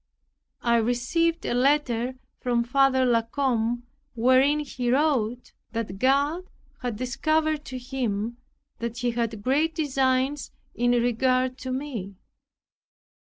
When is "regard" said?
10.93-11.59